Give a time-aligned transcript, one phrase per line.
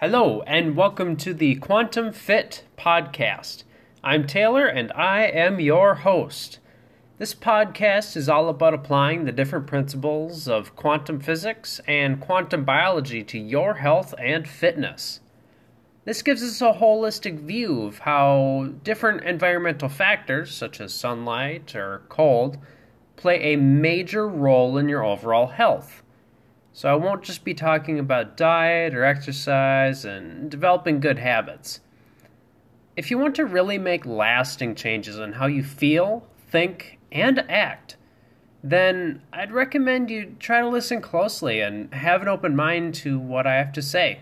[0.00, 3.64] Hello, and welcome to the Quantum Fit Podcast.
[4.02, 6.58] I'm Taylor, and I am your host.
[7.18, 13.22] This podcast is all about applying the different principles of quantum physics and quantum biology
[13.24, 15.20] to your health and fitness.
[16.06, 22.04] This gives us a holistic view of how different environmental factors, such as sunlight or
[22.08, 22.56] cold,
[23.16, 26.02] play a major role in your overall health.
[26.80, 31.80] So I won't just be talking about diet or exercise and developing good habits.
[32.96, 37.98] If you want to really make lasting changes in how you feel, think, and act,
[38.64, 43.46] then I'd recommend you try to listen closely and have an open mind to what
[43.46, 44.20] I have to say.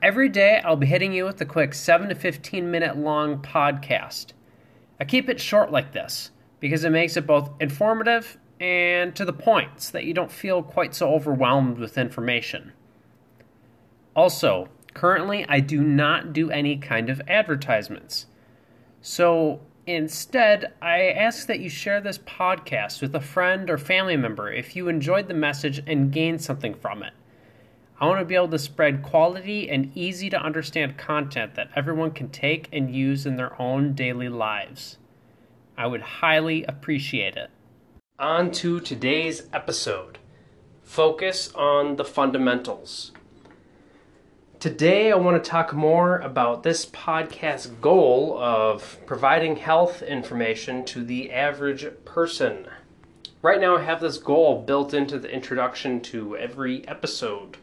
[0.00, 4.34] Every day, I'll be hitting you with a quick 7 to 15 minute long podcast.
[5.00, 6.30] I keep it short like this
[6.60, 10.62] because it makes it both informative and to the point so that you don't feel
[10.62, 12.72] quite so overwhelmed with information.
[14.16, 18.26] Also, currently I do not do any kind of advertisements.
[19.00, 24.50] So instead, I ask that you share this podcast with a friend or family member
[24.52, 27.12] if you enjoyed the message and gained something from it.
[28.00, 32.12] I want to be able to spread quality and easy to understand content that everyone
[32.12, 34.98] can take and use in their own daily lives.
[35.76, 37.50] I would highly appreciate it.
[38.20, 40.18] On to today's episode
[40.82, 43.12] Focus on the fundamentals.
[44.58, 51.04] Today, I want to talk more about this podcast goal of providing health information to
[51.04, 52.66] the average person.
[53.40, 57.58] Right now, I have this goal built into the introduction to every episode,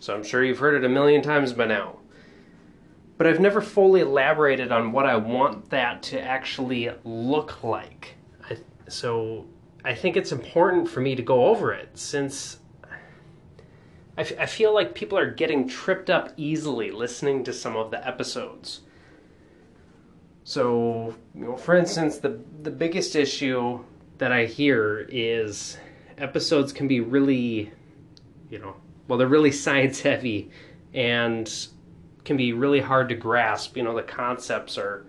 [0.00, 2.00] so I'm sure you've heard it a million times by now.
[3.16, 8.16] But I've never fully elaborated on what I want that to actually look like.
[8.88, 9.46] So
[9.84, 12.58] I think it's important for me to go over it since
[14.16, 17.90] I, f- I feel like people are getting tripped up easily listening to some of
[17.90, 18.80] the episodes.
[20.44, 23.84] So, you know, for instance, the the biggest issue
[24.18, 25.76] that I hear is
[26.16, 27.70] episodes can be really,
[28.50, 30.50] you know, well, they're really science heavy
[30.94, 31.52] and
[32.24, 33.76] can be really hard to grasp.
[33.76, 35.04] You know, the concepts are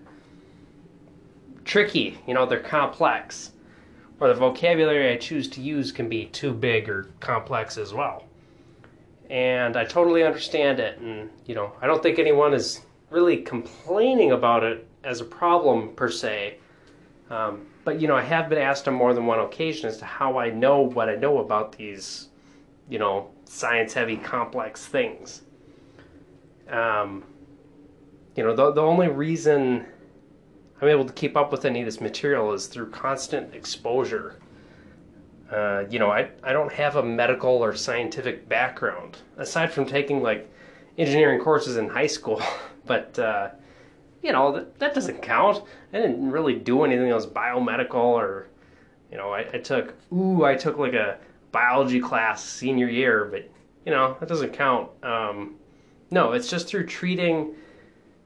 [1.64, 3.52] tricky, you know, they're complex
[4.20, 8.24] or the vocabulary I choose to use can be too big or complex as well.
[9.28, 14.32] And I totally understand it, and you know, I don't think anyone is really complaining
[14.32, 16.58] about it as a problem per se.
[17.30, 20.04] Um, but you know, I have been asked on more than one occasion as to
[20.04, 22.28] how I know what I know about these,
[22.88, 25.42] you know, science-heavy, complex things.
[26.68, 27.24] Um,
[28.36, 29.86] you know, the the only reason
[30.80, 34.36] I'm able to keep up with any of this material is through constant exposure.
[35.50, 40.22] Uh, you know, I, I don't have a medical or scientific background aside from taking
[40.22, 40.50] like
[40.98, 42.42] engineering courses in high school,
[42.86, 43.50] but uh,
[44.22, 45.62] you know that that doesn't count.
[45.92, 48.48] I didn't really do anything that was biomedical or
[49.10, 51.18] you know I, I took ooh I took like a
[51.52, 53.48] biology class senior year, but
[53.84, 54.90] you know that doesn't count.
[55.02, 55.54] Um,
[56.10, 57.54] no, it's just through treating,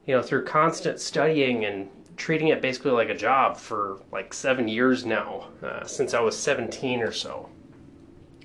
[0.05, 1.89] you know, through constant studying and
[2.21, 6.37] treating it basically like a job for like seven years now, uh, since I was
[6.37, 7.49] 17 or so.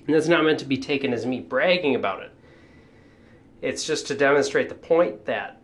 [0.07, 2.31] And that's not meant to be taken as me bragging about it.
[3.61, 5.61] It's just to demonstrate the point that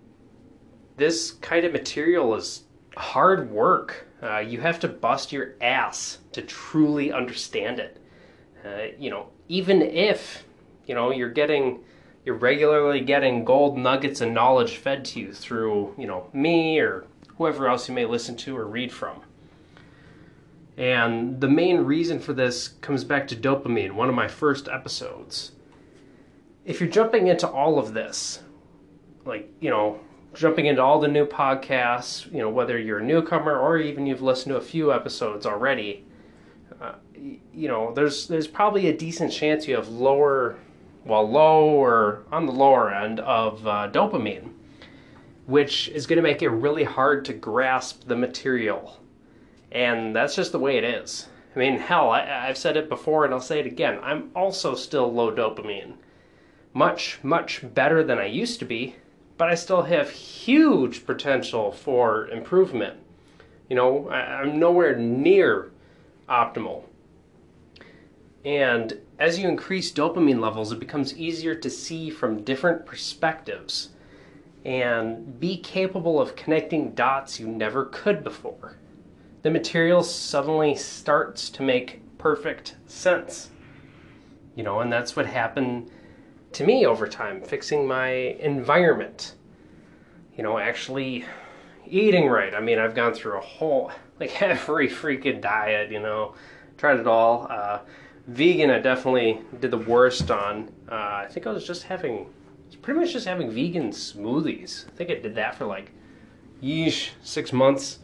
[0.96, 2.66] this kind of material is
[2.96, 4.08] hard work.
[4.22, 8.00] Uh, you have to bust your ass to truly understand it.
[8.64, 10.44] Uh, you know, even if,
[10.86, 11.80] you know, you're getting
[12.26, 17.08] you're regularly getting gold nuggets and knowledge fed to you through, you know, me or
[17.38, 19.22] whoever else you may listen to or read from.
[20.78, 25.52] And the main reason for this comes back to dopamine, one of my first episodes.
[26.66, 28.42] If you're jumping into all of this,
[29.26, 30.00] like, you know,
[30.34, 34.22] jumping into all the new podcasts, you know, whether you're a newcomer or even you've
[34.22, 36.06] listened to a few episodes already,
[36.82, 40.58] uh, you know, there's there's probably a decent chance you have lower,
[41.06, 44.53] well, low or on the lower end of uh, dopamine
[45.46, 49.00] which is going to make it really hard to grasp the material.
[49.72, 51.28] And that's just the way it is.
[51.56, 54.00] I mean, hell, I, have said it before and I'll say it again.
[54.02, 55.96] I'm also still low dopamine.
[56.74, 58.96] Much, much better than I used to be,
[59.38, 62.98] but I still have huge potential for improvement.
[63.70, 65.72] You know, I, I'm nowhere near
[66.28, 66.84] optimal.
[68.46, 73.90] And as you increase dopamine levels, it becomes easier to see from different perspectives
[74.66, 78.78] and be capable of connecting dots you never could before.
[79.42, 83.50] The material suddenly starts to make perfect sense.
[84.56, 85.92] You know, and that's what happened
[86.54, 89.36] to me over time, fixing my environment.
[90.38, 91.26] You know, actually
[91.86, 92.54] eating right.
[92.54, 96.36] I mean, I've gone through a whole, like every freaking diet, you know,
[96.78, 97.48] tried it all.
[97.50, 97.80] Uh,
[98.28, 100.72] vegan, I definitely did the worst on.
[100.90, 102.28] Uh, I think I was just having,
[102.84, 104.88] pretty much just having vegan smoothies.
[104.88, 105.92] I think I did that for like,
[106.62, 108.00] yeesh, six months.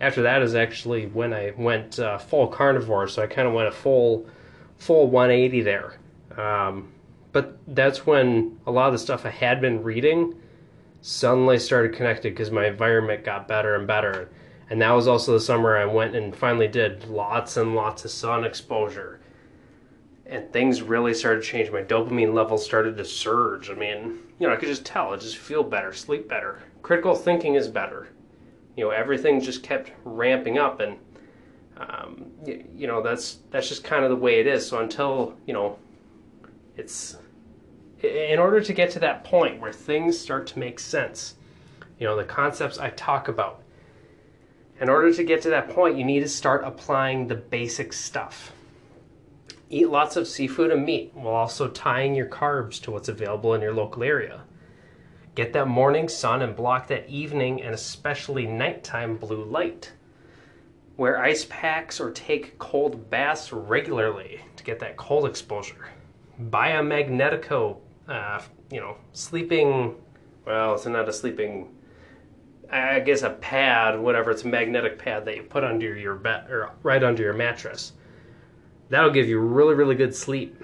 [0.00, 3.68] After that is actually when I went uh, full carnivore, so I kind of went
[3.68, 4.26] a full,
[4.78, 5.98] full 180 there.
[6.36, 6.92] Um,
[7.30, 10.34] but that's when a lot of the stuff I had been reading
[11.02, 14.30] suddenly started connected because my environment got better and better.
[14.70, 18.10] And that was also the summer I went and finally did lots and lots of
[18.10, 19.20] sun exposure.
[20.32, 21.70] And things really started to change.
[21.70, 23.68] My dopamine levels started to surge.
[23.68, 25.12] I mean, you know, I could just tell.
[25.12, 26.62] I just feel better, sleep better.
[26.80, 28.08] Critical thinking is better.
[28.74, 30.96] You know, everything just kept ramping up, and
[31.76, 34.66] um, you, you know that's that's just kind of the way it is.
[34.66, 35.78] So until you know,
[36.78, 37.18] it's
[38.02, 41.34] in order to get to that point where things start to make sense,
[41.98, 43.60] you know, the concepts I talk about,
[44.80, 48.52] in order to get to that point, you need to start applying the basic stuff.
[49.72, 53.62] Eat lots of seafood and meat while also tying your carbs to what's available in
[53.62, 54.42] your local area.
[55.34, 59.90] Get that morning sun and block that evening and especially nighttime blue light.
[60.98, 65.88] Wear ice packs or take cold baths regularly to get that cold exposure.
[66.38, 67.78] Buy a Magnetico
[68.08, 69.94] uh, you know, sleeping.
[70.44, 71.74] Well, it's not a sleeping.
[72.70, 74.32] I guess a pad, whatever.
[74.32, 77.94] It's a magnetic pad that you put under your bed or right under your mattress.
[78.92, 80.62] That'll give you really, really good sleep.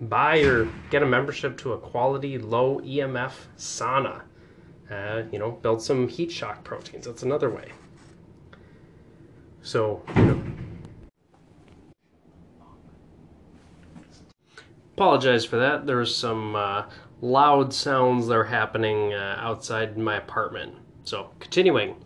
[0.00, 4.22] Buy or get a membership to a quality low EMF sauna.
[4.90, 7.04] Uh, you know, build some heat shock proteins.
[7.04, 7.72] That's another way.
[9.60, 10.42] So, you know,
[14.94, 15.86] apologize for that.
[15.86, 16.84] There's some uh,
[17.20, 20.76] loud sounds that are happening uh, outside my apartment.
[21.04, 21.96] So, continuing.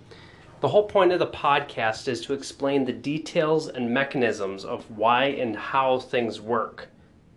[0.60, 5.24] The whole point of the podcast is to explain the details and mechanisms of why
[5.24, 6.88] and how things work.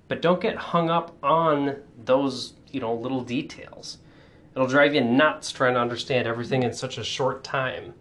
[0.09, 3.99] But don't get hung up on those, you know, little details.
[4.55, 7.93] It'll drive you nuts trying to understand everything in such a short time.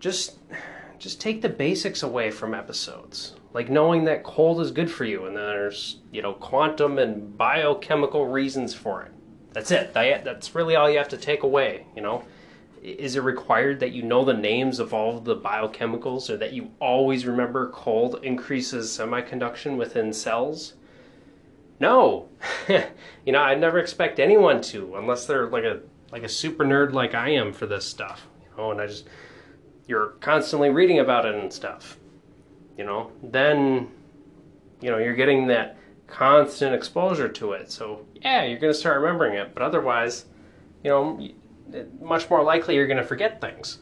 [0.00, 0.38] Just
[0.98, 5.26] just take the basics away from episodes like knowing that cold is good for you
[5.26, 9.12] and there's you know quantum and biochemical reasons for it
[9.52, 12.22] that's it that's really all you have to take away you know
[12.82, 16.52] is it required that you know the names of all of the biochemicals or that
[16.52, 20.74] you always remember cold increases semiconduction within cells?
[21.80, 22.28] No.
[23.24, 25.80] You know I'd never expect anyone to unless they're like a
[26.10, 29.06] like a super nerd like i am for this stuff you know and i just
[29.86, 31.96] you're constantly reading about it and stuff
[32.76, 33.88] you know, then
[34.80, 35.76] you know you're getting that
[36.06, 37.70] constant exposure to it.
[37.70, 40.26] So yeah, you're going to start remembering it, but otherwise,
[40.82, 41.28] you know,
[42.00, 43.78] much more likely you're going to forget things.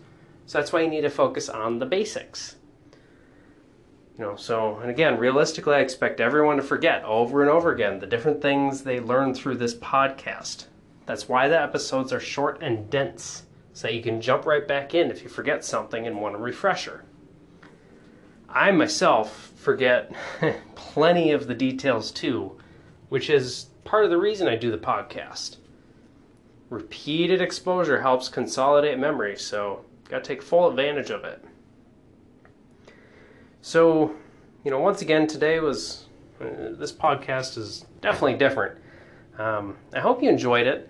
[0.46, 2.56] So that's why you need to focus on the basics.
[4.18, 8.00] You know, so and again, realistically, I expect everyone to forget over and over again
[8.00, 10.66] the different things they learn through this podcast.
[11.06, 15.10] That's why the episodes are short and dense, so you can jump right back in
[15.10, 17.04] if you forget something and want a refresher.
[18.48, 20.12] I myself forget
[20.74, 22.58] plenty of the details too,
[23.08, 25.56] which is part of the reason I do the podcast.
[26.70, 31.44] Repeated exposure helps consolidate memory, so got to take full advantage of it.
[33.60, 34.14] So,
[34.64, 36.06] you know, once again, today was
[36.40, 36.44] uh,
[36.78, 38.78] this podcast is definitely different.
[39.36, 40.88] Um, I hope you enjoyed it.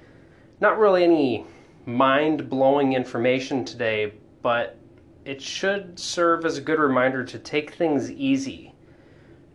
[0.60, 1.46] Not really any
[1.86, 4.76] mind blowing information today, but
[5.24, 8.74] it should serve as a good reminder to take things easy.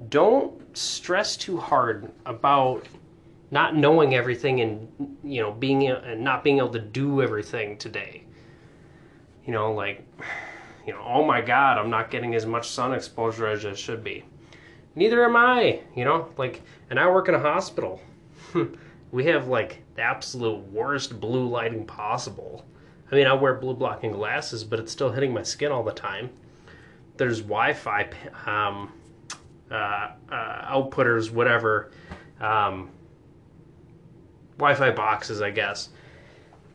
[0.09, 2.87] Don't stress too hard about
[3.55, 8.21] not knowing everything and you know being and not being able to do everything today.
[9.45, 10.05] You know, like
[10.85, 14.03] you know, oh my god, I'm not getting as much sun exposure as I should
[14.03, 14.25] be.
[14.93, 18.01] Neither am I, you know, like and I work in a hospital.
[19.11, 22.65] we have like the absolute worst blue lighting possible.
[23.09, 25.93] I mean, I wear blue blocking glasses, but it's still hitting my skin all the
[25.93, 26.29] time.
[27.15, 28.09] There's Wi-Fi
[28.45, 28.91] um,
[29.71, 31.91] uh, uh, outputters, whatever,
[32.41, 32.89] um,
[34.57, 35.89] Wi-Fi boxes, I guess.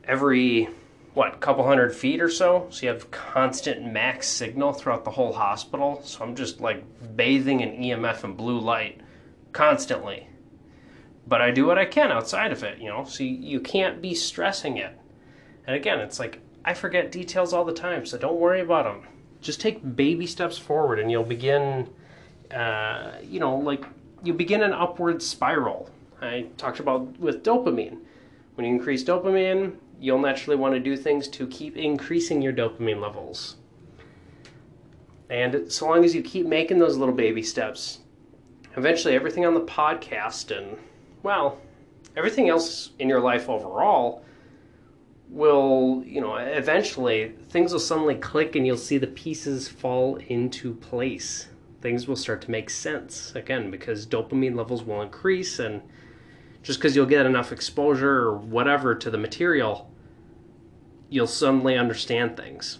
[0.03, 0.69] Every
[1.13, 5.33] what couple hundred feet or so, so you have constant max signal throughout the whole
[5.33, 6.01] hospital.
[6.03, 6.83] So I'm just like
[7.17, 9.01] bathing in EMF and blue light
[9.51, 10.27] constantly.
[11.27, 13.03] But I do what I can outside of it, you know.
[13.03, 14.97] So you can't be stressing it
[15.67, 19.07] and again, it's like I forget details all the time, so don't worry about them.
[19.41, 21.89] Just take baby steps forward, and you'll begin,
[22.51, 23.85] uh, you know, like
[24.23, 25.89] you begin an upward spiral.
[26.21, 27.97] I talked about with dopamine.
[28.55, 33.01] When you increase dopamine, you'll naturally want to do things to keep increasing your dopamine
[33.01, 33.55] levels.
[35.29, 37.99] And so long as you keep making those little baby steps,
[38.75, 40.77] eventually everything on the podcast and,
[41.23, 41.57] well,
[42.17, 44.23] everything else in your life overall
[45.29, 50.73] will, you know, eventually things will suddenly click and you'll see the pieces fall into
[50.75, 51.47] place.
[51.79, 55.81] Things will start to make sense again because dopamine levels will increase and
[56.63, 59.91] just because you'll get enough exposure or whatever to the material,
[61.09, 62.79] you'll suddenly understand things.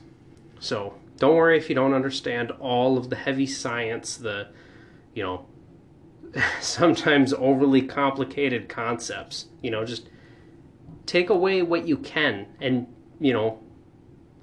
[0.60, 4.48] So don't worry if you don't understand all of the heavy science, the,
[5.14, 5.46] you know,
[6.62, 9.46] sometimes overly complicated concepts.
[9.62, 10.10] You know, just
[11.06, 12.88] take away what you can and,
[13.20, 13.60] you know,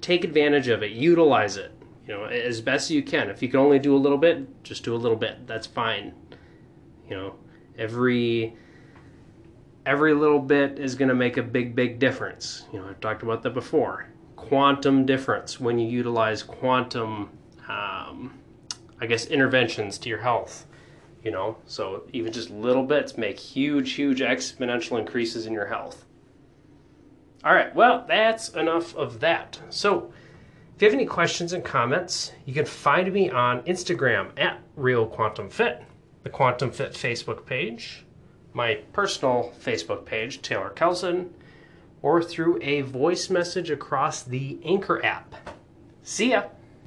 [0.01, 1.71] take advantage of it, utilize it,
[2.07, 3.29] you know, as best you can.
[3.29, 5.47] If you can only do a little bit, just do a little bit.
[5.47, 6.13] That's fine.
[7.09, 7.35] You know,
[7.77, 8.55] every
[9.85, 12.65] every little bit is going to make a big big difference.
[12.71, 14.07] You know, I've talked about that before.
[14.35, 17.29] Quantum difference when you utilize quantum
[17.67, 18.39] um,
[19.01, 20.65] I guess interventions to your health
[21.23, 26.05] you know so even just little bits make huge huge exponential increases in your health
[27.43, 30.11] all right well that's enough of that so
[30.75, 35.05] if you have any questions and comments you can find me on instagram at real
[35.05, 35.83] quantum fit
[36.23, 38.05] the quantum fit facebook page
[38.59, 41.33] my personal facebook page taylor kelson
[42.01, 45.35] or through a voice message across the anchor app.
[46.03, 46.43] See ya